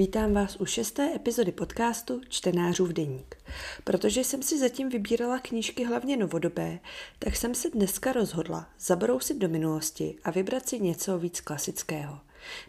Vítám 0.00 0.34
vás 0.34 0.56
u 0.60 0.66
šesté 0.66 1.12
epizody 1.14 1.52
podcastu 1.52 2.20
Čtenářův 2.28 2.88
deník. 2.88 3.36
Protože 3.84 4.24
jsem 4.24 4.42
si 4.42 4.58
zatím 4.58 4.88
vybírala 4.88 5.38
knížky 5.38 5.84
hlavně 5.84 6.16
novodobé, 6.16 6.78
tak 7.18 7.36
jsem 7.36 7.54
se 7.54 7.70
dneska 7.70 8.12
rozhodla 8.12 8.68
zabrousit 8.78 9.38
do 9.38 9.48
minulosti 9.48 10.16
a 10.24 10.30
vybrat 10.30 10.68
si 10.68 10.80
něco 10.80 11.18
víc 11.18 11.40
klasického. 11.40 12.18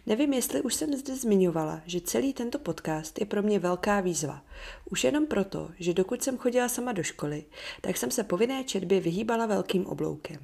Nevím, 0.06 0.32
jestli 0.32 0.62
už 0.62 0.74
jsem 0.74 0.94
zde 0.94 1.16
zmiňovala, 1.16 1.82
že 1.86 2.00
celý 2.00 2.32
tento 2.32 2.58
podcast 2.58 3.20
je 3.20 3.26
pro 3.26 3.42
mě 3.42 3.58
velká 3.58 4.00
výzva. 4.00 4.42
Už 4.90 5.04
jenom 5.04 5.26
proto, 5.26 5.70
že 5.78 5.94
dokud 5.94 6.22
jsem 6.22 6.38
chodila 6.38 6.68
sama 6.68 6.92
do 6.92 7.02
školy, 7.02 7.44
tak 7.80 7.96
jsem 7.96 8.10
se 8.10 8.24
povinné 8.24 8.64
četbě 8.64 9.00
vyhýbala 9.00 9.46
velkým 9.46 9.86
obloukem. 9.86 10.36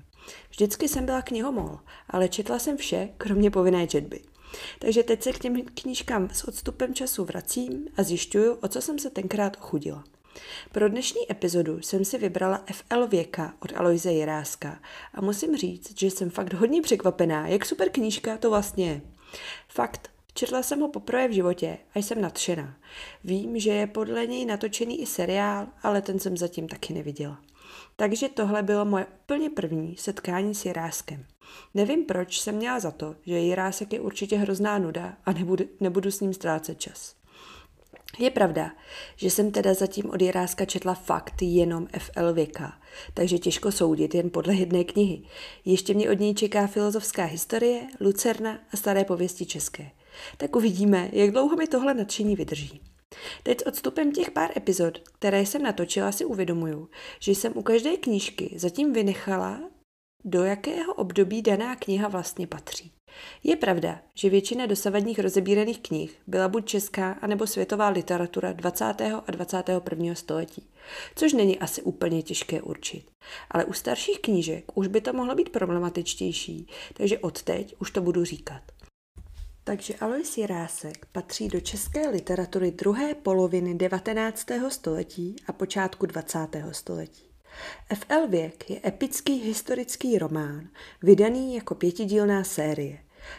Vždycky 0.51 0.89
jsem 0.89 1.07
byla 1.07 1.23
knihomol, 1.23 1.79
ale 2.11 2.29
četla 2.29 2.59
jsem 2.59 2.77
vše, 2.77 3.09
kromě 3.19 3.51
povinné 3.51 3.87
četby. 3.87 4.21
Takže 4.79 5.03
teď 5.03 5.23
se 5.23 5.33
k 5.33 5.39
těm 5.39 5.63
knížkám 5.63 6.29
s 6.33 6.45
odstupem 6.45 6.95
času 6.95 7.25
vracím 7.25 7.89
a 7.97 8.03
zjišťuju, 8.03 8.55
o 8.55 8.69
co 8.69 8.83
jsem 8.83 8.99
se 8.99 9.11
tenkrát 9.11 9.57
ochudila. 9.61 10.05
Pro 10.73 10.89
dnešní 10.89 11.33
epizodu 11.33 11.83
jsem 11.83 12.05
si 12.05 12.19
vybrala 12.19 12.65
FL 12.73 13.07
Věka 13.07 13.55
od 13.61 13.73
Aloise 13.77 14.13
Jiráska 14.13 14.81
a 15.15 15.21
musím 15.21 15.57
říct, 15.57 15.99
že 15.99 16.07
jsem 16.07 16.31
fakt 16.31 16.55
hodně 16.55 16.83
překvapená, 16.83 17.49
jak 17.49 17.67
super 17.67 17.91
knížka 17.91 18.37
to 18.37 18.51
vlastně 18.51 18.87
je. 18.87 19.01
Fakt, 19.69 20.11
četla 20.35 20.63
jsem 20.63 20.81
ho 20.81 20.89
poprvé 20.89 21.29
v 21.29 21.33
životě 21.33 21.79
a 21.95 21.99
jsem 21.99 22.21
nadšená. 22.21 22.77
Vím, 23.25 23.59
že 23.59 23.71
je 23.71 23.87
podle 23.87 24.27
něj 24.27 24.45
natočený 24.45 25.03
i 25.03 25.07
seriál, 25.07 25.67
ale 25.83 26.03
ten 26.03 26.19
jsem 26.19 26.37
zatím 26.37 26.69
taky 26.69 26.95
neviděla. 26.95 27.41
Takže 27.97 28.29
tohle 28.29 28.63
bylo 28.63 28.85
moje 28.85 29.07
úplně 29.07 29.51
první 29.51 29.97
setkání 29.97 30.55
s 30.55 30.65
Jiráskem. 30.65 31.25
Nevím, 31.75 32.05
proč 32.05 32.41
jsem 32.41 32.55
měla 32.55 32.81
za 32.81 32.91
to, 32.91 33.17
že 33.27 33.39
Jirásek 33.39 33.93
je 33.93 34.01
určitě 34.01 34.37
hrozná 34.37 34.79
nuda 34.79 35.17
a 35.25 35.33
nebudu, 35.33 35.65
nebudu 35.81 36.11
s 36.11 36.21
ním 36.21 36.35
ztrácet 36.35 36.81
čas. 36.81 37.19
Je 38.19 38.31
pravda, 38.31 38.71
že 39.17 39.31
jsem 39.31 39.51
teda 39.51 39.75
zatím 39.75 40.11
od 40.11 40.23
Jiráska 40.23 40.65
četla 40.65 40.95
fakt 40.95 41.43
jenom 41.43 41.87
FL 41.99 42.33
věka, 42.33 42.81
takže 43.15 43.39
těžko 43.39 43.73
soudit 43.73 44.15
jen 44.15 44.31
podle 44.31 44.55
jedné 44.55 44.85
knihy. 44.85 45.23
Ještě 45.65 45.95
mě 45.95 46.11
od 46.11 46.21
něj 46.21 46.35
čeká 46.35 46.67
filozofská 46.67 47.25
historie, 47.25 47.87
Lucerna 48.01 48.59
a 48.73 48.77
staré 48.77 49.05
pověsti 49.05 49.47
české. 49.47 49.91
Tak 50.37 50.57
uvidíme, 50.57 51.09
jak 51.13 51.31
dlouho 51.31 51.57
mi 51.57 51.67
tohle 51.67 51.95
nadšení 51.95 52.37
vydrží. 52.37 52.81
Teď 53.43 53.61
s 53.61 53.67
odstupem 53.67 54.13
těch 54.13 54.31
pár 54.31 54.51
epizod, 54.57 54.99
které 54.99 55.47
jsem 55.47 55.63
natočila, 55.63 56.13
si 56.13 56.25
uvědomuju, 56.25 56.89
že 57.21 57.33
jsem 57.33 57.53
u 57.57 57.63
každé 57.63 57.97
knížky 57.97 58.55
zatím 58.57 58.93
vynechala, 58.93 59.61
do 60.25 60.45
jakého 60.45 60.95
období 60.95 61.43
daná 61.43 61.77
kniha 61.77 62.09
vlastně 62.09 62.47
patří. 62.47 62.93
Je 63.45 63.57
pravda, 63.57 64.01
že 64.15 64.31
většina 64.31 64.67
dosavadních 64.67 65.19
rozebíraných 65.19 65.81
knih 65.81 66.19
byla 66.27 66.49
buď 66.49 66.67
česká, 66.67 67.13
anebo 67.13 67.47
světová 67.47 67.89
literatura 67.89 68.53
20. 68.53 68.85
a 69.27 69.31
21. 69.31 70.15
století, 70.15 70.67
což 71.15 71.33
není 71.33 71.59
asi 71.59 71.83
úplně 71.83 72.23
těžké 72.23 72.63
určit. 72.63 73.11
Ale 73.51 73.65
u 73.65 73.73
starších 73.73 74.21
knížek 74.21 74.65
už 74.75 74.87
by 74.87 75.01
to 75.01 75.13
mohlo 75.13 75.35
být 75.35 75.49
problematičtější, 75.49 76.67
takže 76.95 77.19
odteď 77.19 77.75
už 77.79 77.91
to 77.91 78.01
budu 78.01 78.25
říkat. 78.25 78.63
Takže 79.65 79.95
Alois 79.95 80.39
Jirásek 80.39 81.07
patří 81.13 81.49
do 81.49 81.61
české 81.61 82.09
literatury 82.09 82.71
druhé 82.71 83.15
poloviny 83.15 83.75
19. 83.75 84.47
století 84.69 85.37
a 85.47 85.53
počátku 85.53 86.07
20. 86.07 86.39
století. 86.73 87.28
F.L. 87.91 88.29
Věk 88.29 88.71
je 88.71 88.81
epický 88.85 89.35
historický 89.35 90.19
román, 90.19 90.69
vydaný 91.03 91.55
jako 91.55 91.75
pětidílná 91.75 92.45
série. 92.45 92.99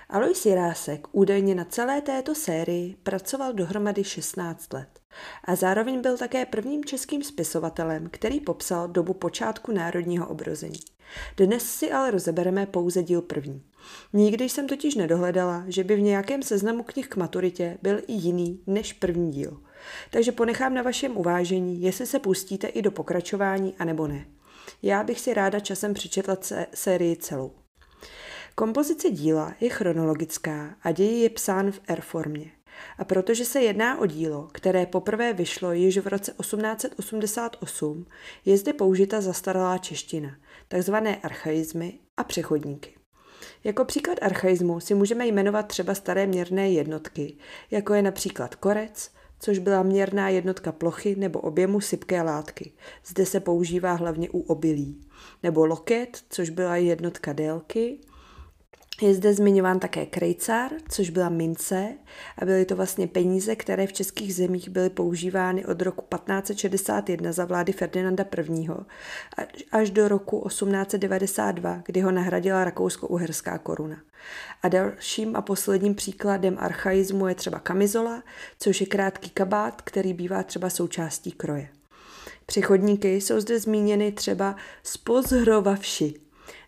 Alois 0.09 0.45
Jirásek 0.45 1.07
údajně 1.11 1.55
na 1.55 1.65
celé 1.65 2.01
této 2.01 2.35
sérii 2.35 2.95
pracoval 3.03 3.53
dohromady 3.53 4.03
16 4.03 4.73
let 4.73 4.99
a 5.43 5.55
zároveň 5.55 6.01
byl 6.01 6.17
také 6.17 6.45
prvním 6.45 6.85
českým 6.85 7.23
spisovatelem, 7.23 8.07
který 8.11 8.39
popsal 8.39 8.87
dobu 8.87 9.13
počátku 9.13 9.71
národního 9.71 10.27
obrození. 10.27 10.79
Dnes 11.37 11.63
si 11.63 11.91
ale 11.91 12.11
rozebereme 12.11 12.65
pouze 12.65 13.03
díl 13.03 13.21
první. 13.21 13.63
Nikdy 14.13 14.49
jsem 14.49 14.67
totiž 14.67 14.95
nedohledala, 14.95 15.63
že 15.67 15.83
by 15.83 15.95
v 15.95 16.01
nějakém 16.01 16.43
seznamu 16.43 16.83
knih 16.83 17.07
k 17.07 17.15
maturitě 17.15 17.77
byl 17.81 17.99
i 18.07 18.13
jiný 18.13 18.61
než 18.67 18.93
první 18.93 19.31
díl. 19.31 19.61
Takže 20.09 20.31
ponechám 20.31 20.73
na 20.73 20.81
vašem 20.81 21.17
uvážení, 21.17 21.81
jestli 21.81 22.05
se 22.05 22.19
pustíte 22.19 22.67
i 22.67 22.81
do 22.81 22.91
pokračování, 22.91 23.75
anebo 23.79 24.07
ne. 24.07 24.25
Já 24.83 25.03
bych 25.03 25.19
si 25.19 25.33
ráda 25.33 25.59
časem 25.59 25.93
přečetla 25.93 26.37
sérii 26.73 27.15
celou. 27.15 27.51
Kompozice 28.55 29.09
díla 29.09 29.53
je 29.59 29.69
chronologická 29.69 30.75
a 30.81 30.91
děj 30.91 31.19
je 31.19 31.29
psán 31.29 31.71
v 31.71 31.79
R 31.87 32.01
formě. 32.01 32.51
A 32.97 33.05
protože 33.05 33.45
se 33.45 33.61
jedná 33.61 33.99
o 33.99 34.05
dílo, 34.05 34.47
které 34.51 34.85
poprvé 34.85 35.33
vyšlo 35.33 35.71
již 35.71 35.97
v 35.97 36.07
roce 36.07 36.33
1888, 36.41 38.05
je 38.45 38.57
zde 38.57 38.73
použita 38.73 39.21
zastaralá 39.21 39.77
čeština, 39.77 40.35
takzvané 40.67 41.15
archaizmy 41.15 41.99
a 42.17 42.23
přechodníky. 42.23 42.95
Jako 43.63 43.85
příklad 43.85 44.17
archaizmu 44.21 44.79
si 44.79 44.95
můžeme 44.95 45.27
jmenovat 45.27 45.67
třeba 45.67 45.95
staré 45.95 46.27
měrné 46.27 46.71
jednotky, 46.71 47.37
jako 47.71 47.93
je 47.93 48.01
například 48.01 48.55
korec, 48.55 49.11
což 49.39 49.59
byla 49.59 49.83
měrná 49.83 50.29
jednotka 50.29 50.71
plochy 50.71 51.15
nebo 51.15 51.39
objemu 51.39 51.81
sypké 51.81 52.21
látky. 52.21 52.71
Zde 53.05 53.25
se 53.25 53.39
používá 53.39 53.93
hlavně 53.93 54.29
u 54.29 54.39
obilí. 54.39 55.01
Nebo 55.43 55.65
loket, 55.65 56.19
což 56.29 56.49
byla 56.49 56.75
jednotka 56.75 57.33
délky, 57.33 57.99
je 59.01 59.13
zde 59.13 59.33
zmiňován 59.33 59.79
také 59.79 60.05
krejcár, 60.05 60.71
což 60.89 61.09
byla 61.09 61.29
mince 61.29 61.87
a 62.37 62.45
byly 62.45 62.65
to 62.65 62.75
vlastně 62.75 63.07
peníze, 63.07 63.55
které 63.55 63.87
v 63.87 63.93
českých 63.93 64.35
zemích 64.35 64.69
byly 64.69 64.89
používány 64.89 65.65
od 65.65 65.81
roku 65.81 66.05
1561 66.15 67.31
za 67.31 67.45
vlády 67.45 67.71
Ferdinanda 67.71 68.25
I. 68.37 68.67
až 69.71 69.91
do 69.91 70.07
roku 70.07 70.45
1892, 70.47 71.81
kdy 71.85 72.01
ho 72.01 72.11
nahradila 72.11 72.63
rakousko-uherská 72.63 73.57
koruna. 73.57 73.97
A 74.63 74.67
dalším 74.67 75.35
a 75.35 75.41
posledním 75.41 75.95
příkladem 75.95 76.57
archaismu 76.59 77.27
je 77.27 77.35
třeba 77.35 77.59
kamizola, 77.59 78.23
což 78.59 78.81
je 78.81 78.87
krátký 78.87 79.29
kabát, 79.29 79.81
který 79.81 80.13
bývá 80.13 80.43
třeba 80.43 80.69
součástí 80.69 81.31
kroje. 81.31 81.69
Přechodníky 82.45 83.15
jsou 83.15 83.39
zde 83.39 83.59
zmíněny 83.59 84.11
třeba 84.11 84.55
spozhrovavši, 84.83 86.13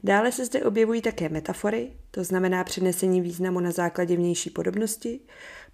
Dále 0.03 0.31
se 0.31 0.45
zde 0.45 0.63
objevují 0.63 1.01
také 1.01 1.29
metafory, 1.29 1.91
to 2.11 2.23
znamená 2.23 2.63
přenesení 2.63 3.21
významu 3.21 3.59
na 3.59 3.71
základě 3.71 4.15
vnější 4.15 4.49
podobnosti, 4.49 5.19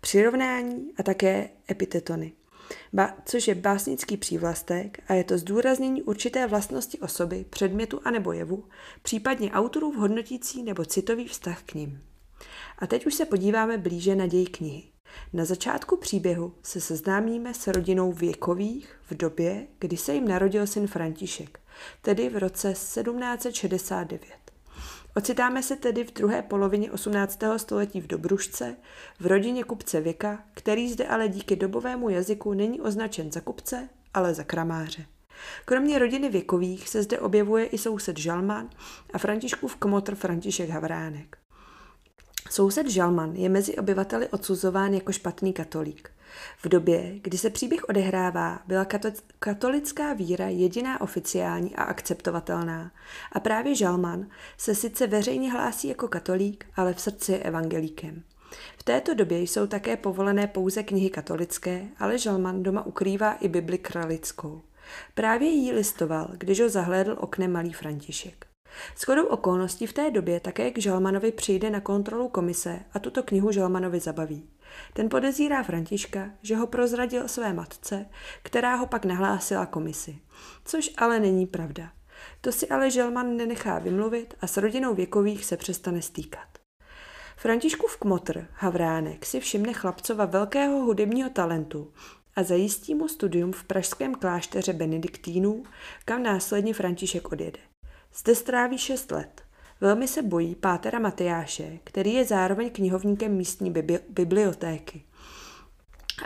přirovnání 0.02 0.92
a 0.98 1.04
také 1.04 1.50
epitetony, 1.72 2.34
ba, 2.94 3.18
což 3.26 3.48
je 3.48 3.56
básnický 3.56 4.18
přívlastek 4.18 5.00
a 5.08 5.14
je 5.14 5.24
to 5.24 5.38
zdůraznění 5.38 6.04
určité 6.04 6.48
vlastnosti 6.48 7.00
osoby, 7.00 7.46
předmětu 7.50 8.02
a 8.04 8.12
nebo 8.12 8.32
jevu, 8.32 8.64
případně 9.02 9.52
autorův 9.52 9.96
hodnotící 9.96 10.64
nebo 10.64 10.86
citový 10.86 11.28
vztah 11.28 11.64
k 11.64 11.74
ním. 11.74 12.02
A 12.80 12.88
teď 12.88 13.06
už 13.06 13.14
se 13.14 13.26
podíváme 13.26 13.78
blíže 13.78 14.16
na 14.16 14.28
děj 14.28 14.46
knihy. 14.46 14.84
Na 15.34 15.46
začátku 15.46 15.98
příběhu 15.98 16.54
se 16.64 16.82
seznámíme 16.82 17.54
s 17.54 17.68
rodinou 17.68 18.12
věkových 18.12 19.00
v 19.10 19.18
době, 19.18 19.68
kdy 19.80 19.98
se 19.98 20.14
jim 20.14 20.28
narodil 20.28 20.68
syn 20.68 20.88
František, 20.88 21.60
tedy 22.02 22.30
v 22.30 22.38
roce 22.38 22.74
1769. 22.74 24.47
Ocitáme 25.18 25.64
se 25.64 25.76
tedy 25.76 26.04
v 26.04 26.14
druhé 26.14 26.42
polovině 26.42 26.92
18. 26.92 27.40
století 27.58 28.02
v 28.02 28.08
Dobrušce, 28.08 28.76
v 29.20 29.26
rodině 29.26 29.64
kupce 29.64 30.02
Věka, 30.02 30.44
který 30.54 30.90
zde 30.92 31.08
ale 31.08 31.28
díky 31.28 31.56
dobovému 31.56 32.10
jazyku 32.10 32.54
není 32.54 32.82
označen 32.82 33.32
za 33.32 33.42
kupce, 33.42 33.90
ale 34.14 34.34
za 34.34 34.44
kramáře. 34.44 35.06
Kromě 35.66 36.00
rodiny 36.00 36.30
Věkových 36.30 36.90
se 36.90 37.04
zde 37.04 37.20
objevuje 37.20 37.66
i 37.66 37.78
soused 37.78 38.18
Žalman 38.18 38.70
a 39.14 39.18
Františkův 39.18 39.76
komotr 39.76 40.16
František 40.16 40.70
Havránek. 40.70 41.38
Soused 42.50 42.90
Žalman 42.90 43.36
je 43.36 43.50
mezi 43.50 43.76
obyvateli 43.78 44.28
odsuzován 44.28 44.94
jako 44.94 45.12
špatný 45.12 45.54
katolík. 45.54 46.12
V 46.58 46.70
době, 46.70 47.20
kdy 47.22 47.38
se 47.38 47.50
příběh 47.50 47.84
odehrává, 47.90 48.60
byla 48.68 48.86
katolická 49.40 50.14
víra 50.14 50.48
jediná 50.48 51.02
oficiální 51.02 51.76
a 51.76 51.84
akceptovatelná. 51.84 52.92
A 53.32 53.40
právě 53.40 53.76
Žalman 53.76 54.28
se 54.58 54.76
sice 54.76 55.08
veřejně 55.08 55.52
hlásí 55.52 55.88
jako 55.88 56.08
katolík, 56.08 56.66
ale 56.76 56.94
v 56.94 57.02
srdci 57.02 57.32
je 57.32 57.40
evangelíkem. 57.40 58.24
V 58.78 58.84
této 58.84 59.14
době 59.14 59.40
jsou 59.40 59.68
také 59.68 59.98
povolené 59.98 60.48
pouze 60.48 60.84
knihy 60.84 61.10
katolické, 61.10 61.88
ale 62.00 62.18
Žalman 62.18 62.64
doma 62.64 62.86
ukrývá 62.86 63.34
i 63.34 63.48
Bibli 63.48 63.78
kralickou. 63.78 64.62
Právě 65.14 65.50
jí 65.50 65.72
listoval, 65.72 66.30
když 66.34 66.60
ho 66.60 66.70
zahlédl 66.70 67.16
oknem 67.20 67.52
malý 67.52 67.74
František. 67.74 68.46
Shodou 68.98 69.26
okolností 69.26 69.88
v 69.88 69.94
té 69.94 70.12
době 70.12 70.40
také 70.40 70.72
k 70.72 70.78
Žalmanovi 70.78 71.32
přijde 71.32 71.70
na 71.70 71.82
kontrolu 71.82 72.30
komise 72.30 72.80
a 72.94 73.00
tuto 73.00 73.24
knihu 73.24 73.52
Žalmanovi 73.52 74.00
zabaví. 74.00 74.50
Ten 74.94 75.10
podezírá 75.10 75.64
Františka, 75.64 76.30
že 76.42 76.56
ho 76.56 76.68
prozradil 76.68 77.28
své 77.28 77.54
matce, 77.54 78.06
která 78.44 78.76
ho 78.76 78.88
pak 78.88 79.06
nahlásila 79.06 79.66
komisi. 79.66 80.20
Což 80.66 80.92
ale 80.98 81.20
není 81.20 81.46
pravda. 81.46 81.92
To 82.42 82.52
si 82.52 82.68
ale 82.68 82.92
Želman 82.92 83.38
nenechá 83.38 83.80
vymluvit 83.80 84.34
a 84.42 84.48
s 84.48 84.58
rodinou 84.58 84.96
věkových 84.96 85.46
se 85.46 85.58
přestane 85.58 86.02
stýkat. 86.02 86.48
Františkův 87.38 87.98
kmotr, 87.98 88.48
Havránek, 88.54 89.26
si 89.26 89.40
všimne 89.40 89.74
chlapcova 89.74 90.26
velkého 90.26 90.80
hudebního 90.80 91.30
talentu 91.30 91.94
a 92.36 92.44
zajistí 92.44 92.96
mu 92.96 93.08
studium 93.08 93.52
v 93.52 93.64
pražském 93.64 94.16
klášteře 94.16 94.74
benediktínů, 94.74 95.64
kam 96.06 96.24
následně 96.24 96.74
František 96.74 97.32
odjede. 97.32 97.60
Zde 98.14 98.36
stráví 98.36 98.78
šest 98.78 99.12
let. 99.12 99.47
Velmi 99.82 100.08
se 100.08 100.22
bojí 100.22 100.56
pátera 100.56 101.00
Matyáše, 101.00 101.80
který 101.84 102.14
je 102.14 102.26
zároveň 102.26 102.70
knihovníkem 102.70 103.32
místní 103.32 103.74
bibliotéky. 104.10 105.04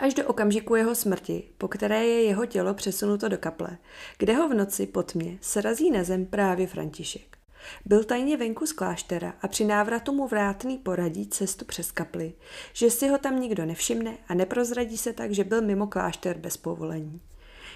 Až 0.00 0.14
do 0.14 0.26
okamžiku 0.26 0.74
jeho 0.74 0.94
smrti, 0.94 1.44
po 1.58 1.68
které 1.68 2.06
je 2.06 2.22
jeho 2.22 2.46
tělo 2.46 2.74
přesunuto 2.74 3.28
do 3.28 3.38
kaple, 3.38 3.78
kde 4.18 4.34
ho 4.34 4.48
v 4.48 4.54
noci 4.54 4.86
po 4.86 5.02
tmě 5.02 5.38
srazí 5.40 5.90
na 5.90 6.04
zem 6.04 6.26
právě 6.26 6.66
František. 6.66 7.38
Byl 7.84 8.04
tajně 8.04 8.36
venku 8.36 8.66
z 8.66 8.72
kláštera 8.72 9.34
a 9.42 9.48
při 9.48 9.64
návratu 9.64 10.12
mu 10.12 10.26
vrátný 10.26 10.78
poradí 10.78 11.26
cestu 11.26 11.64
přes 11.64 11.92
kapli, 11.92 12.32
že 12.72 12.90
si 12.90 13.08
ho 13.08 13.18
tam 13.18 13.40
nikdo 13.40 13.66
nevšimne 13.66 14.16
a 14.28 14.34
neprozradí 14.34 14.98
se 14.98 15.12
tak, 15.12 15.32
že 15.32 15.44
byl 15.44 15.62
mimo 15.62 15.86
klášter 15.86 16.38
bez 16.38 16.56
povolení. 16.56 17.20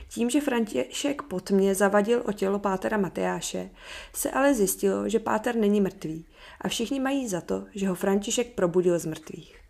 Tím, 0.09 0.31
že 0.31 0.41
František 0.41 1.23
potmě 1.23 1.75
zavadil 1.75 2.23
o 2.27 2.33
tělo 2.33 2.59
pátera 2.59 2.97
Matyáše, 2.97 3.71
se 4.13 4.31
ale 4.31 4.55
zjistilo, 4.55 5.09
že 5.09 5.19
páter 5.19 5.57
není 5.57 5.81
mrtvý 5.81 6.27
a 6.61 6.69
všichni 6.69 7.01
mají 7.01 7.29
za 7.29 7.41
to, 7.41 7.65
že 7.75 7.89
ho 7.89 7.95
František 7.95 8.55
probudil 8.55 8.99
z 8.99 9.07
mrtvých. 9.07 9.61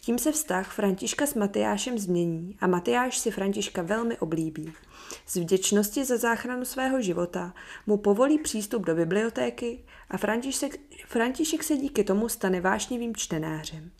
Tím 0.00 0.18
se 0.18 0.32
vztah 0.32 0.72
Františka 0.72 1.26
s 1.26 1.34
Matyášem 1.34 1.98
změní 1.98 2.56
a 2.60 2.66
Matyáš 2.66 3.18
si 3.18 3.30
Františka 3.30 3.82
velmi 3.82 4.18
oblíbí. 4.18 4.72
Z 5.26 5.36
vděčnosti 5.36 6.04
za 6.04 6.16
záchranu 6.16 6.64
svého 6.64 7.00
života 7.00 7.54
mu 7.86 7.96
povolí 7.96 8.38
přístup 8.38 8.86
do 8.86 8.94
bibliotéky 8.94 9.84
a 10.10 10.16
František, 10.16 10.80
František 11.06 11.62
se 11.62 11.76
díky 11.76 12.04
tomu 12.04 12.28
stane 12.28 12.60
vášnivým 12.60 13.16
čtenářem. 13.16 13.90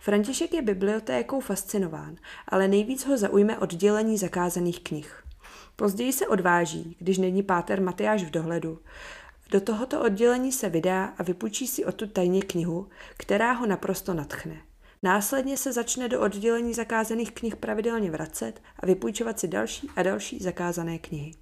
František 0.00 0.54
je 0.54 0.62
bibliotékou 0.62 1.40
fascinován, 1.40 2.16
ale 2.48 2.68
nejvíc 2.68 3.06
ho 3.06 3.16
zaujme 3.16 3.58
oddělení 3.58 4.18
zakázaných 4.18 4.80
knih. 4.80 5.27
Později 5.80 6.12
se 6.12 6.26
odváží, 6.26 6.96
když 6.98 7.18
není 7.18 7.42
páter 7.42 7.82
Matyáš 7.82 8.24
v 8.24 8.30
dohledu. 8.30 8.78
Do 9.50 9.60
tohoto 9.60 10.00
oddělení 10.02 10.52
se 10.52 10.68
vydá 10.68 11.04
a 11.04 11.22
vypůjčí 11.22 11.66
si 11.66 11.84
odtud 11.84 12.12
tajně 12.12 12.42
knihu, 12.42 12.88
která 13.16 13.52
ho 13.52 13.66
naprosto 13.66 14.14
natchne. 14.14 14.60
Následně 15.02 15.56
se 15.56 15.72
začne 15.72 16.08
do 16.08 16.20
oddělení 16.20 16.74
zakázaných 16.74 17.32
knih 17.32 17.56
pravidelně 17.56 18.10
vracet 18.10 18.62
a 18.80 18.86
vypůjčovat 18.86 19.40
si 19.40 19.48
další 19.48 19.90
a 19.96 20.02
další 20.02 20.38
zakázané 20.38 20.98
knihy. 20.98 21.32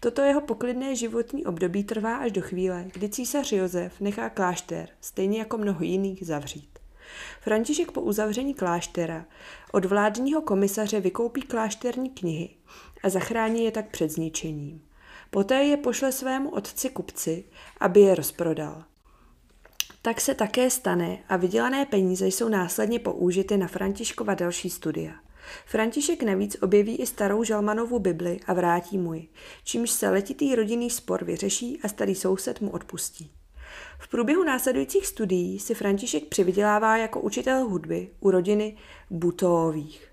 Toto 0.00 0.22
jeho 0.22 0.40
poklidné 0.40 0.96
životní 0.96 1.46
období 1.46 1.84
trvá 1.84 2.16
až 2.16 2.32
do 2.32 2.40
chvíle, 2.40 2.84
kdy 2.92 3.08
císař 3.08 3.52
Josef 3.52 4.00
nechá 4.00 4.28
klášter, 4.28 4.88
stejně 5.00 5.38
jako 5.38 5.58
mnoho 5.58 5.84
jiných, 5.84 6.26
zavřít. 6.26 6.78
František 7.40 7.92
po 7.92 8.00
uzavření 8.00 8.54
kláštera 8.54 9.24
od 9.72 9.84
vládního 9.84 10.42
komisaře 10.42 11.00
vykoupí 11.00 11.42
klášterní 11.42 12.10
knihy 12.10 12.50
a 13.02 13.08
zachrání 13.08 13.64
je 13.64 13.70
tak 13.70 13.88
před 13.90 14.10
zničením. 14.10 14.82
Poté 15.30 15.54
je 15.54 15.76
pošle 15.76 16.12
svému 16.12 16.50
otci 16.50 16.90
kupci, 16.90 17.44
aby 17.80 18.00
je 18.00 18.14
rozprodal. 18.14 18.84
Tak 20.02 20.20
se 20.20 20.34
také 20.34 20.70
stane 20.70 21.18
a 21.28 21.36
vydělané 21.36 21.86
peníze 21.86 22.26
jsou 22.26 22.48
následně 22.48 22.98
použity 22.98 23.56
na 23.56 23.66
Františkova 23.66 24.34
další 24.34 24.70
studia. 24.70 25.12
František 25.66 26.22
navíc 26.22 26.56
objeví 26.62 26.96
i 26.96 27.06
starou 27.06 27.44
Žalmanovu 27.44 27.98
Bibli 27.98 28.40
a 28.46 28.52
vrátí 28.54 28.98
mu 28.98 29.14
ji, 29.14 29.28
čímž 29.64 29.90
se 29.90 30.08
letitý 30.08 30.54
rodinný 30.54 30.90
spor 30.90 31.24
vyřeší 31.24 31.80
a 31.82 31.88
starý 31.88 32.14
soused 32.14 32.60
mu 32.60 32.70
odpustí. 32.70 33.30
V 33.98 34.08
průběhu 34.08 34.44
následujících 34.44 35.06
studií 35.06 35.58
si 35.58 35.74
František 35.74 36.28
přivydělává 36.28 36.96
jako 36.96 37.20
učitel 37.20 37.64
hudby 37.64 38.10
u 38.20 38.30
rodiny 38.30 38.76
Butových. 39.10 40.11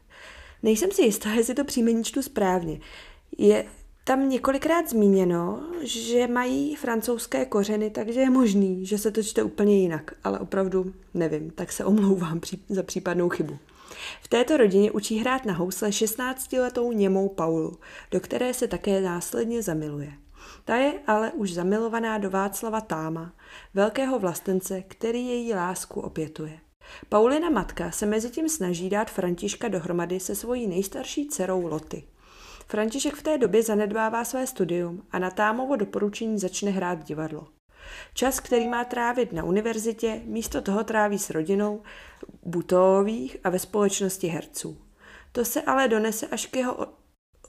Nejsem 0.63 0.91
si 0.91 1.01
jistá, 1.01 1.29
jestli 1.29 1.53
to 1.53 1.63
příjmení 1.63 2.03
čtu 2.03 2.21
správně. 2.21 2.79
Je 3.37 3.65
tam 4.03 4.29
několikrát 4.29 4.89
zmíněno, 4.89 5.63
že 5.81 6.27
mají 6.27 6.75
francouzské 6.75 7.45
kořeny, 7.45 7.89
takže 7.89 8.19
je 8.19 8.29
možný, 8.29 8.85
že 8.85 8.97
se 8.97 9.11
to 9.11 9.23
čte 9.23 9.43
úplně 9.43 9.79
jinak, 9.79 10.11
ale 10.23 10.39
opravdu 10.39 10.93
nevím, 11.13 11.51
tak 11.51 11.71
se 11.71 11.85
omlouvám 11.85 12.41
za 12.69 12.83
případnou 12.83 13.29
chybu. 13.29 13.57
V 14.21 14.27
této 14.27 14.57
rodině 14.57 14.91
učí 14.91 15.17
hrát 15.17 15.45
na 15.45 15.53
housle 15.53 15.89
16-letou 15.89 16.91
němou 16.91 17.29
Paulu, 17.29 17.77
do 18.11 18.19
které 18.19 18.53
se 18.53 18.67
také 18.67 19.01
následně 19.01 19.61
zamiluje. 19.61 20.13
Ta 20.65 20.75
je 20.75 20.93
ale 21.07 21.31
už 21.31 21.53
zamilovaná 21.53 22.17
do 22.17 22.29
Václava 22.29 22.81
Táma, 22.81 23.33
velkého 23.73 24.19
vlastence, 24.19 24.81
který 24.81 25.27
její 25.27 25.53
lásku 25.53 26.01
opětuje. 26.01 26.59
Paulina 27.09 27.49
matka 27.49 27.91
se 27.91 28.05
mezi 28.05 28.29
tím 28.29 28.49
snaží 28.49 28.89
dát 28.89 29.11
Františka 29.11 29.67
dohromady 29.67 30.19
se 30.19 30.35
svojí 30.35 30.67
nejstarší 30.67 31.27
dcerou 31.27 31.67
Loty. 31.67 32.03
František 32.67 33.13
v 33.13 33.23
té 33.23 33.37
době 33.37 33.63
zanedbává 33.63 34.25
své 34.25 34.47
studium 34.47 35.03
a 35.11 35.19
na 35.19 35.31
támovo 35.31 35.75
doporučení 35.75 36.39
začne 36.39 36.71
hrát 36.71 37.03
divadlo. 37.03 37.47
Čas, 38.13 38.39
který 38.39 38.67
má 38.67 38.83
trávit 38.83 39.33
na 39.33 39.43
univerzitě, 39.43 40.21
místo 40.25 40.61
toho 40.61 40.83
tráví 40.83 41.19
s 41.19 41.29
rodinou 41.29 41.81
Butových 42.43 43.37
a 43.43 43.49
ve 43.49 43.59
společnosti 43.59 44.27
herců. 44.27 44.77
To 45.31 45.45
se 45.45 45.61
ale 45.61 45.87
donese 45.87 46.27
až 46.27 46.45
k 46.45 46.55
jeho 46.55 46.87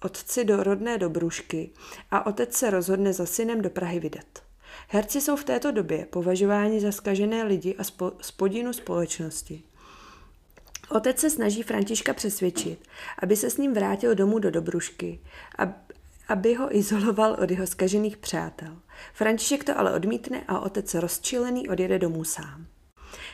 otci 0.02 0.44
do 0.44 0.62
rodné 0.62 0.98
Dobrušky 0.98 1.70
a 2.10 2.26
otec 2.26 2.54
se 2.54 2.70
rozhodne 2.70 3.12
za 3.12 3.26
synem 3.26 3.62
do 3.62 3.70
Prahy 3.70 4.00
vydat. 4.00 4.49
Herci 4.88 5.20
jsou 5.20 5.36
v 5.36 5.44
této 5.44 5.70
době 5.70 6.06
považováni 6.06 6.80
za 6.80 6.92
skažené 6.92 7.42
lidi 7.42 7.76
a 7.76 7.84
spo, 7.84 8.12
spodinu 8.20 8.72
společnosti. 8.72 9.62
Otec 10.90 11.18
se 11.18 11.30
snaží 11.30 11.62
Františka 11.62 12.14
přesvědčit, 12.14 12.88
aby 13.22 13.36
se 13.36 13.50
s 13.50 13.56
ním 13.56 13.74
vrátil 13.74 14.14
domů 14.14 14.38
do 14.38 14.50
Dobrušky, 14.50 15.20
aby 16.28 16.54
ho 16.54 16.76
izoloval 16.76 17.36
od 17.42 17.50
jeho 17.50 17.66
skažených 17.66 18.16
přátel. 18.16 18.76
František 19.14 19.64
to 19.64 19.78
ale 19.78 19.94
odmítne 19.94 20.44
a 20.48 20.60
otec 20.60 20.94
rozčilený 20.94 21.68
odjede 21.68 21.98
domů 21.98 22.24
sám. 22.24 22.66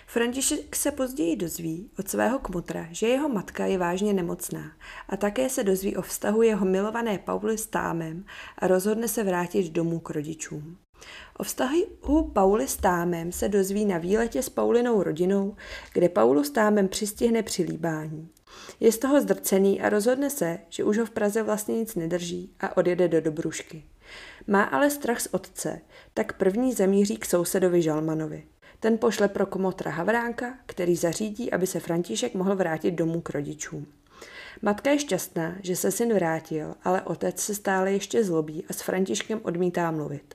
František 0.07 0.77
se 0.77 0.91
později 0.91 1.37
dozví 1.37 1.91
od 1.99 2.09
svého 2.09 2.39
kmotra, 2.39 2.89
že 2.91 3.09
jeho 3.09 3.29
matka 3.29 3.67
je 3.67 3.79
vážně 3.79 4.13
nemocná 4.13 4.73
a 5.09 5.17
také 5.17 5.49
se 5.49 5.65
dozví 5.65 5.97
o 5.97 6.03
vztahu 6.03 6.43
jeho 6.43 6.67
milované 6.67 7.19
Pauly 7.19 7.59
s 7.59 7.67
Támem 7.67 8.25
a 8.59 8.67
rozhodne 8.67 9.09
se 9.09 9.25
vrátit 9.25 9.73
domů 9.73 10.01
k 10.01 10.11
rodičům. 10.11 10.79
O 11.39 11.43
vztahu 11.43 12.31
Pauly 12.33 12.69
s 12.69 12.77
Támem 12.77 13.33
se 13.33 13.49
dozví 13.49 13.85
na 13.85 13.99
výletě 13.99 14.43
s 14.43 14.49
Paulinou 14.49 15.03
rodinou, 15.03 15.57
kde 15.93 16.09
Paulu 16.09 16.45
s 16.45 16.51
Támem 16.51 16.89
přistihne 16.89 17.43
při 17.43 17.63
líbání. 17.63 18.29
Je 18.81 18.93
z 18.93 18.99
toho 18.99 19.21
zdrcený 19.21 19.81
a 19.81 19.89
rozhodne 19.89 20.31
se, 20.31 20.59
že 20.69 20.85
už 20.85 20.99
ho 20.99 21.07
v 21.07 21.11
Praze 21.11 21.43
vlastně 21.43 21.75
nic 21.75 21.95
nedrží 21.95 22.53
a 22.61 22.77
odjede 22.77 23.09
do 23.09 23.21
Dobrušky. 23.21 23.85
Má 24.47 24.63
ale 24.63 24.91
strach 24.91 25.21
z 25.21 25.29
otce, 25.33 25.81
tak 26.15 26.33
první 26.33 26.73
zamíří 26.73 27.17
k 27.17 27.25
sousedovi 27.25 27.83
Žalmanovi. 27.83 28.47
Ten 28.81 28.99
pošle 28.99 29.29
pro 29.29 29.47
komotra 29.47 29.91
Havránka, 29.91 30.59
který 30.67 30.97
zařídí, 30.97 31.53
aby 31.53 31.67
se 31.67 31.81
František 31.81 32.35
mohl 32.35 32.57
vrátit 32.57 32.91
domů 32.91 33.21
k 33.21 33.31
rodičům. 33.31 33.87
Matka 34.63 34.91
je 34.91 34.99
šťastná, 34.99 35.57
že 35.63 35.77
se 35.77 35.91
syn 35.91 36.15
vrátil, 36.15 36.75
ale 36.85 37.03
otec 37.03 37.41
se 37.41 37.55
stále 37.55 37.93
ještě 37.93 38.25
zlobí 38.25 38.65
a 38.71 38.73
s 38.73 38.81
Františkem 38.81 39.41
odmítá 39.43 39.91
mluvit. 39.91 40.35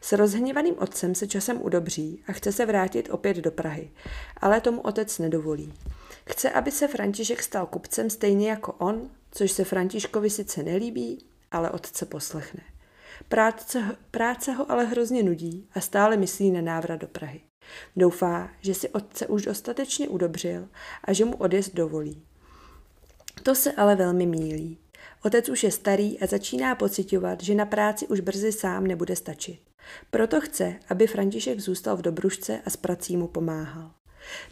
S 0.00 0.12
rozhněvaným 0.12 0.74
otcem 0.78 1.14
se 1.14 1.26
časem 1.26 1.62
udobří 1.62 2.22
a 2.28 2.32
chce 2.32 2.52
se 2.52 2.66
vrátit 2.66 3.10
opět 3.10 3.36
do 3.36 3.50
Prahy, 3.50 3.90
ale 4.36 4.60
tomu 4.60 4.80
otec 4.80 5.18
nedovolí. 5.18 5.74
Chce, 6.28 6.50
aby 6.50 6.70
se 6.70 6.88
František 6.88 7.42
stal 7.42 7.66
kupcem 7.66 8.10
stejně 8.10 8.50
jako 8.50 8.72
on, 8.72 9.10
což 9.30 9.52
se 9.52 9.64
Františkovi 9.64 10.30
sice 10.30 10.62
nelíbí, 10.62 11.24
ale 11.50 11.70
otce 11.70 12.06
poslechne. 12.06 12.60
Práce, 13.28 13.96
práce 14.10 14.52
ho 14.52 14.70
ale 14.70 14.84
hrozně 14.84 15.22
nudí 15.22 15.68
a 15.74 15.80
stále 15.80 16.16
myslí 16.16 16.50
na 16.50 16.60
návrat 16.60 16.96
do 16.96 17.06
Prahy. 17.06 17.40
Doufá, 17.96 18.50
že 18.60 18.74
si 18.74 18.88
otce 18.88 19.26
už 19.26 19.42
dostatečně 19.42 20.08
udobřil 20.08 20.68
a 21.04 21.12
že 21.12 21.24
mu 21.24 21.36
odjezd 21.36 21.74
dovolí. 21.74 22.22
To 23.42 23.54
se 23.54 23.72
ale 23.72 23.96
velmi 23.96 24.26
mílí. 24.26 24.78
Otec 25.24 25.48
už 25.48 25.64
je 25.64 25.70
starý 25.70 26.20
a 26.20 26.26
začíná 26.26 26.74
pocitovat, 26.74 27.42
že 27.42 27.54
na 27.54 27.66
práci 27.66 28.06
už 28.06 28.20
brzy 28.20 28.52
sám 28.52 28.86
nebude 28.86 29.16
stačit. 29.16 29.60
Proto 30.10 30.40
chce, 30.40 30.74
aby 30.88 31.06
František 31.06 31.60
zůstal 31.60 31.96
v 31.96 32.02
Dobrušce 32.02 32.60
a 32.66 32.70
s 32.70 32.76
prací 32.76 33.16
mu 33.16 33.28
pomáhal. 33.28 33.90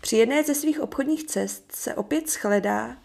Při 0.01 0.17
jedné 0.17 0.45
ze 0.45 0.55
svých 0.55 0.81
obchodních 0.81 1.27
cest 1.27 1.73
se 1.77 1.95
opět 1.95 2.31
shledá 2.31 2.97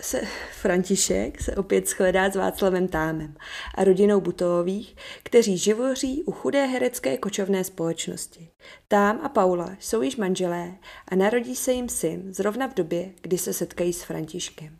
se 0.00 0.22
František 0.60 1.40
se 1.40 1.56
opět 1.56 1.88
shledá 1.88 2.30
s 2.30 2.36
Václavem 2.36 2.88
Támem 2.88 3.34
a 3.74 3.84
rodinou 3.84 4.20
Butových, 4.20 4.96
kteří 5.22 5.58
živoří 5.58 6.22
u 6.22 6.32
chudé 6.32 6.66
herecké 6.66 7.16
kočovné 7.16 7.64
společnosti. 7.64 8.50
Tám 8.88 9.20
a 9.22 9.28
Paula 9.28 9.76
jsou 9.80 10.02
již 10.02 10.16
manželé 10.16 10.74
a 11.08 11.14
narodí 11.14 11.56
se 11.56 11.72
jim 11.72 11.88
syn 11.88 12.34
zrovna 12.34 12.68
v 12.68 12.74
době, 12.74 13.10
kdy 13.20 13.38
se 13.38 13.52
setkají 13.52 13.92
s 13.92 14.02
Františkem. 14.02 14.78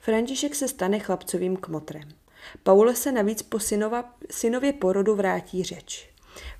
František 0.00 0.54
se 0.54 0.68
stane 0.68 0.98
chlapcovým 0.98 1.56
kmotrem. 1.56 2.08
Paula 2.62 2.94
se 2.94 3.12
navíc 3.12 3.42
po 3.42 3.58
synova, 3.58 4.14
synově 4.30 4.72
porodu 4.72 5.14
vrátí 5.14 5.64
řeč. 5.64 6.10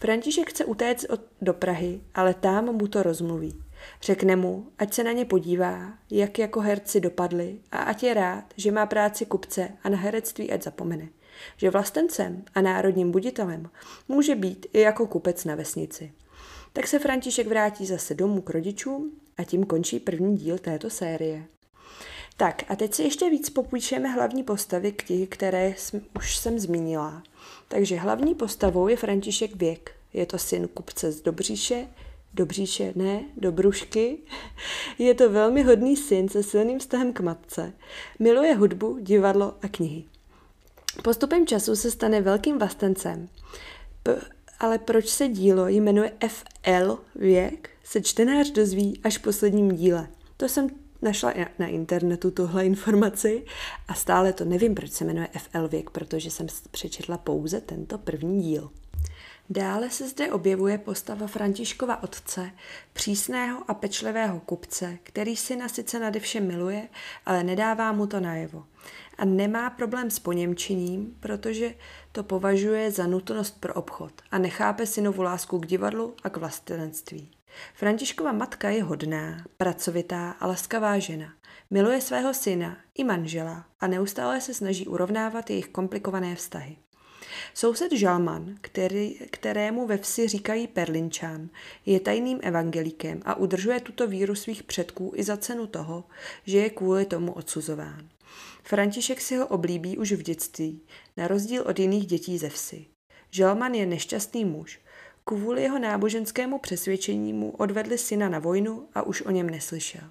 František 0.00 0.50
chce 0.50 0.64
utéct 0.64 1.06
od, 1.10 1.20
do 1.40 1.54
Prahy, 1.54 2.00
ale 2.14 2.34
tam 2.34 2.64
mu 2.64 2.88
to 2.88 3.02
rozmluví. 3.02 3.62
Řekne 4.02 4.36
mu, 4.36 4.66
ať 4.78 4.94
se 4.94 5.04
na 5.04 5.12
ně 5.12 5.24
podívá, 5.24 5.92
jak 6.10 6.38
jako 6.38 6.60
herci 6.60 7.00
dopadli 7.00 7.58
a 7.72 7.78
ať 7.78 8.02
je 8.02 8.14
rád, 8.14 8.44
že 8.56 8.72
má 8.72 8.86
práci 8.86 9.26
kupce 9.26 9.68
a 9.82 9.88
na 9.88 9.96
herectví 9.96 10.52
ať 10.52 10.62
zapomene. 10.62 11.08
Že 11.56 11.70
vlastencem 11.70 12.44
a 12.54 12.60
národním 12.60 13.10
buditelem 13.10 13.70
může 14.08 14.34
být 14.34 14.66
i 14.72 14.80
jako 14.80 15.06
kupec 15.06 15.44
na 15.44 15.54
vesnici. 15.54 16.12
Tak 16.72 16.86
se 16.86 16.98
František 16.98 17.46
vrátí 17.46 17.86
zase 17.86 18.14
domů 18.14 18.42
k 18.42 18.50
rodičům 18.50 19.12
a 19.36 19.44
tím 19.44 19.64
končí 19.64 20.00
první 20.00 20.36
díl 20.36 20.58
této 20.58 20.90
série. 20.90 21.44
Tak 22.38 22.64
a 22.68 22.76
teď 22.76 22.94
si 22.94 23.02
ještě 23.02 23.30
víc 23.30 23.50
popůjčeme 23.50 24.08
hlavní 24.08 24.42
postavy 24.42 24.92
knihy, 24.92 25.26
které 25.26 25.74
jsem, 25.78 26.00
už 26.16 26.36
jsem 26.36 26.58
zmínila. 26.58 27.22
Takže 27.68 27.96
hlavní 27.96 28.34
postavou 28.34 28.88
je 28.88 28.96
František 28.96 29.56
Věk. 29.56 29.92
Je 30.12 30.26
to 30.26 30.38
syn 30.38 30.68
kupce 30.68 31.12
z 31.12 31.22
Dobříše, 31.22 31.88
Dobříše, 32.34 32.92
ne, 32.96 33.24
Dobrušky. 33.36 34.18
Je 34.98 35.14
to 35.14 35.30
velmi 35.30 35.62
hodný 35.62 35.96
syn 35.96 36.28
se 36.28 36.42
silným 36.42 36.78
vztahem 36.78 37.12
k 37.12 37.20
matce. 37.20 37.72
Miluje 38.18 38.54
hudbu, 38.54 38.98
divadlo 39.00 39.54
a 39.62 39.68
knihy. 39.68 40.04
Postupem 41.02 41.46
času 41.46 41.76
se 41.76 41.90
stane 41.90 42.20
velkým 42.20 42.58
vlastencem. 42.58 43.28
P- 44.02 44.20
ale 44.60 44.78
proč 44.78 45.08
se 45.08 45.28
dílo 45.28 45.68
jmenuje 45.68 46.12
FL 46.28 46.98
věk, 47.14 47.70
se 47.84 48.02
čtenář 48.02 48.50
dozví 48.50 49.00
až 49.04 49.18
v 49.18 49.22
posledním 49.22 49.72
díle. 49.72 50.08
To 50.36 50.48
jsem 50.48 50.68
našla 51.02 51.32
na 51.58 51.66
internetu 51.66 52.30
tuhle 52.30 52.66
informaci 52.66 53.44
a 53.88 53.94
stále 53.94 54.32
to 54.32 54.44
nevím, 54.44 54.74
proč 54.74 54.90
se 54.90 55.04
jmenuje 55.04 55.28
FL 55.38 55.68
věk, 55.68 55.90
protože 55.90 56.30
jsem 56.30 56.46
přečetla 56.70 57.18
pouze 57.18 57.60
tento 57.60 57.98
první 57.98 58.42
díl. 58.42 58.70
Dále 59.50 59.90
se 59.90 60.08
zde 60.08 60.32
objevuje 60.32 60.78
postava 60.78 61.26
Františkova 61.26 62.02
otce, 62.02 62.50
přísného 62.92 63.64
a 63.68 63.74
pečlivého 63.74 64.40
kupce, 64.40 64.98
který 65.02 65.36
syna 65.36 65.68
sice 65.68 65.98
nade 65.98 66.20
vše 66.20 66.40
miluje, 66.40 66.88
ale 67.26 67.44
nedává 67.44 67.92
mu 67.92 68.06
to 68.06 68.20
najevo. 68.20 68.66
A 69.18 69.24
nemá 69.24 69.70
problém 69.70 70.10
s 70.10 70.18
poněmčením, 70.18 71.16
protože 71.20 71.74
to 72.12 72.22
považuje 72.22 72.90
za 72.90 73.06
nutnost 73.06 73.60
pro 73.60 73.74
obchod 73.74 74.12
a 74.30 74.38
nechápe 74.38 74.86
synovu 74.86 75.22
lásku 75.22 75.58
k 75.58 75.66
divadlu 75.66 76.14
a 76.22 76.30
k 76.30 76.36
vlastenectví. 76.36 77.37
Františkova 77.74 78.32
matka 78.32 78.70
je 78.70 78.82
hodná, 78.82 79.44
pracovitá 79.56 80.30
a 80.30 80.46
laskavá 80.46 80.98
žena. 80.98 81.34
Miluje 81.70 82.00
svého 82.00 82.34
syna 82.34 82.76
i 82.94 83.04
manžela 83.04 83.66
a 83.80 83.86
neustále 83.86 84.40
se 84.40 84.54
snaží 84.54 84.86
urovnávat 84.86 85.50
jejich 85.50 85.68
komplikované 85.68 86.34
vztahy. 86.34 86.76
Soused 87.54 87.92
Žalman, 87.92 88.54
který, 88.60 89.14
kterému 89.30 89.86
ve 89.86 89.98
vsi 89.98 90.28
říkají 90.28 90.66
Perlinčán, 90.66 91.48
je 91.86 92.00
tajným 92.00 92.38
evangelíkem 92.42 93.22
a 93.24 93.34
udržuje 93.34 93.80
tuto 93.80 94.06
víru 94.06 94.34
svých 94.34 94.62
předků 94.62 95.12
i 95.14 95.22
za 95.22 95.36
cenu 95.36 95.66
toho, 95.66 96.04
že 96.44 96.58
je 96.58 96.70
kvůli 96.70 97.04
tomu 97.04 97.32
odsuzován. 97.32 98.08
František 98.62 99.20
si 99.20 99.36
ho 99.36 99.46
oblíbí 99.46 99.98
už 99.98 100.12
v 100.12 100.22
dětství, 100.22 100.82
na 101.16 101.28
rozdíl 101.28 101.62
od 101.66 101.78
jiných 101.78 102.06
dětí 102.06 102.38
ze 102.38 102.48
vsi. 102.48 102.86
Žalman 103.30 103.74
je 103.74 103.86
nešťastný 103.86 104.44
muž. 104.44 104.80
Kvůli 105.28 105.62
jeho 105.62 105.78
náboženskému 105.78 106.58
přesvědčení 106.58 107.32
mu 107.32 107.50
odvedli 107.50 107.98
syna 107.98 108.28
na 108.28 108.38
vojnu 108.38 108.88
a 108.94 109.02
už 109.02 109.22
o 109.22 109.30
něm 109.30 109.50
neslyšel. 109.50 110.02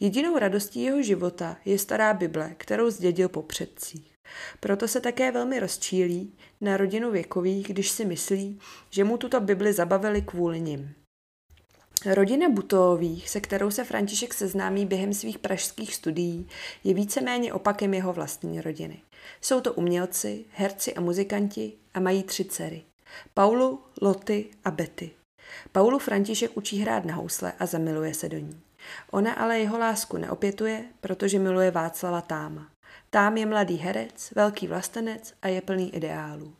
Jedinou 0.00 0.38
radostí 0.38 0.82
jeho 0.82 1.02
života 1.02 1.56
je 1.64 1.78
stará 1.78 2.14
Bible, 2.14 2.54
kterou 2.58 2.90
zdědil 2.90 3.28
po 3.28 3.42
předcích. 3.42 4.12
Proto 4.60 4.88
se 4.88 5.00
také 5.00 5.32
velmi 5.32 5.60
rozčílí 5.60 6.32
na 6.60 6.76
rodinu 6.76 7.10
věkových, 7.10 7.68
když 7.68 7.90
si 7.90 8.04
myslí, 8.04 8.60
že 8.90 9.04
mu 9.04 9.18
tuto 9.18 9.40
Bibli 9.40 9.72
zabavili 9.72 10.22
kvůli 10.22 10.60
nim. 10.60 10.94
Rodina 12.06 12.48
Butových, 12.48 13.30
se 13.30 13.40
kterou 13.40 13.70
se 13.70 13.84
František 13.84 14.34
seznámí 14.34 14.86
během 14.86 15.14
svých 15.14 15.38
pražských 15.38 15.94
studií, 15.94 16.48
je 16.84 16.94
víceméně 16.94 17.52
opakem 17.52 17.94
jeho 17.94 18.12
vlastní 18.12 18.60
rodiny. 18.60 19.02
Jsou 19.40 19.60
to 19.60 19.72
umělci, 19.72 20.44
herci 20.52 20.94
a 20.94 21.00
muzikanti 21.00 21.72
a 21.94 22.00
mají 22.00 22.22
tři 22.22 22.44
dcery. 22.44 22.82
Paulu, 23.34 23.82
Loty 24.02 24.50
a 24.64 24.70
Betty. 24.70 25.10
Paulu 25.72 25.98
František 25.98 26.56
učí 26.56 26.78
hrát 26.78 27.04
na 27.04 27.14
housle 27.14 27.52
a 27.58 27.66
zamiluje 27.66 28.14
se 28.14 28.28
do 28.28 28.38
ní. 28.38 28.60
Ona 29.10 29.32
ale 29.32 29.58
jeho 29.58 29.78
lásku 29.78 30.16
neopětuje, 30.16 30.84
protože 31.00 31.38
miluje 31.38 31.70
Václava 31.70 32.20
Táma. 32.20 32.70
Tám 33.10 33.36
je 33.36 33.46
mladý 33.46 33.76
herec, 33.76 34.32
velký 34.34 34.66
vlastenec 34.66 35.34
a 35.42 35.48
je 35.48 35.60
plný 35.60 35.94
ideálů. 35.96 36.52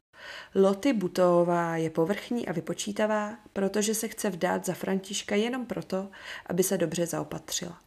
Loty 0.54 0.92
Butová 0.92 1.76
je 1.76 1.90
povrchní 1.90 2.48
a 2.48 2.52
vypočítavá, 2.52 3.36
protože 3.52 3.94
se 3.94 4.08
chce 4.08 4.30
vdát 4.30 4.66
za 4.66 4.74
Františka 4.74 5.34
jenom 5.34 5.66
proto, 5.66 6.08
aby 6.46 6.62
se 6.62 6.78
dobře 6.78 7.06
zaopatřila. 7.06 7.78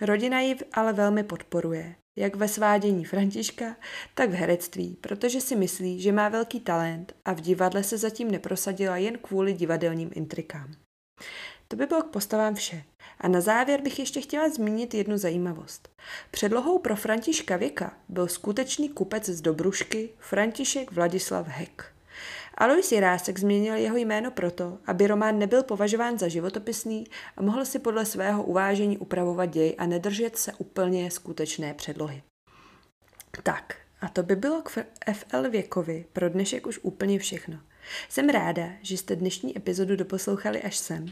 Rodina 0.00 0.40
ji 0.40 0.56
ale 0.72 0.92
velmi 0.92 1.24
podporuje, 1.24 1.94
jak 2.16 2.36
ve 2.36 2.48
svádění 2.48 3.04
Františka, 3.04 3.76
tak 4.14 4.30
v 4.30 4.34
herectví, 4.34 4.96
protože 5.00 5.40
si 5.40 5.56
myslí, 5.56 6.00
že 6.00 6.12
má 6.12 6.28
velký 6.28 6.60
talent 6.60 7.14
a 7.24 7.32
v 7.32 7.40
divadle 7.40 7.84
se 7.84 7.98
zatím 7.98 8.30
neprosadila 8.30 8.96
jen 8.96 9.18
kvůli 9.18 9.52
divadelním 9.52 10.10
intrikám. 10.14 10.74
To 11.68 11.76
by 11.76 11.86
bylo 11.86 12.02
k 12.02 12.10
postavám 12.10 12.54
vše. 12.54 12.84
A 13.20 13.28
na 13.28 13.40
závěr 13.40 13.80
bych 13.80 13.98
ještě 13.98 14.20
chtěla 14.20 14.48
zmínit 14.48 14.94
jednu 14.94 15.18
zajímavost. 15.18 15.88
Předlohou 16.30 16.78
pro 16.78 16.96
Františka 16.96 17.56
Věka 17.56 17.96
byl 18.08 18.28
skutečný 18.28 18.88
kupec 18.88 19.28
z 19.28 19.40
Dobrušky 19.40 20.10
František 20.18 20.92
Vladislav 20.92 21.46
Hek. 21.48 21.92
Alois 22.54 22.92
Jirásek 22.92 23.38
změnil 23.38 23.74
jeho 23.74 23.96
jméno 23.96 24.30
proto, 24.30 24.78
aby 24.86 25.06
román 25.06 25.38
nebyl 25.38 25.62
považován 25.62 26.18
za 26.18 26.28
životopisný 26.28 27.04
a 27.36 27.42
mohl 27.42 27.64
si 27.64 27.78
podle 27.78 28.06
svého 28.06 28.42
uvážení 28.42 28.98
upravovat 28.98 29.46
děj 29.46 29.74
a 29.78 29.86
nedržet 29.86 30.36
se 30.36 30.52
úplně 30.58 31.10
skutečné 31.10 31.74
předlohy. 31.74 32.22
Tak, 33.42 33.76
a 34.00 34.08
to 34.08 34.22
by 34.22 34.36
bylo 34.36 34.62
k 34.62 34.84
FL 35.12 35.50
Věkovi 35.50 36.06
pro 36.12 36.28
dnešek 36.28 36.66
už 36.66 36.80
úplně 36.82 37.18
všechno. 37.18 37.58
Jsem 38.08 38.28
ráda, 38.28 38.68
že 38.82 38.96
jste 38.96 39.16
dnešní 39.16 39.58
epizodu 39.58 39.96
doposlouchali 39.96 40.62
až 40.62 40.76
sem 40.76 41.06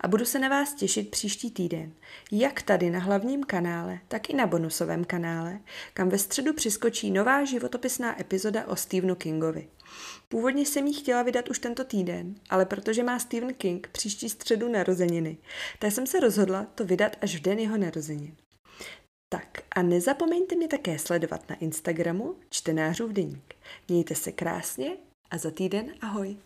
a 0.00 0.08
budu 0.08 0.24
se 0.24 0.38
na 0.38 0.48
vás 0.48 0.74
těšit 0.74 1.10
příští 1.10 1.50
týden, 1.50 1.92
jak 2.32 2.62
tady 2.62 2.90
na 2.90 2.98
hlavním 2.98 3.44
kanále, 3.44 3.98
tak 4.08 4.30
i 4.30 4.34
na 4.34 4.46
bonusovém 4.46 5.04
kanále, 5.04 5.60
kam 5.94 6.08
ve 6.08 6.18
středu 6.18 6.54
přiskočí 6.54 7.10
nová 7.10 7.44
životopisná 7.44 8.20
epizoda 8.20 8.66
o 8.66 8.76
Stephenu 8.76 9.14
Kingovi. 9.14 9.68
Původně 10.28 10.66
jsem 10.66 10.86
ji 10.86 10.94
chtěla 10.94 11.22
vydat 11.22 11.48
už 11.48 11.58
tento 11.58 11.84
týden, 11.84 12.34
ale 12.50 12.66
protože 12.66 13.02
má 13.02 13.18
Stephen 13.18 13.54
King 13.54 13.88
příští 13.92 14.28
středu 14.28 14.68
narozeniny, 14.68 15.36
tak 15.78 15.92
jsem 15.92 16.06
se 16.06 16.20
rozhodla 16.20 16.64
to 16.74 16.84
vydat 16.84 17.16
až 17.20 17.36
v 17.36 17.40
den 17.40 17.58
jeho 17.58 17.76
narozenin. 17.76 18.36
Tak 19.28 19.58
a 19.70 19.82
nezapomeňte 19.82 20.54
mě 20.56 20.68
také 20.68 20.98
sledovat 20.98 21.50
na 21.50 21.56
Instagramu 21.56 22.36
čtenářův 22.50 23.12
deník. 23.12 23.54
Mějte 23.88 24.14
se 24.14 24.32
krásně 24.32 24.96
a 25.30 25.38
za 25.38 25.50
týden 25.50 25.94
ahoj. 26.00 26.36